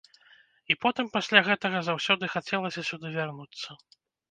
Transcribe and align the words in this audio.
І 0.73 0.77
потым 0.85 1.05
пасля 1.17 1.39
гэтага 1.49 1.83
заўсёды 1.89 2.23
хацелася 2.39 2.87
сюды 2.91 3.15
вярнуцца. 3.19 3.81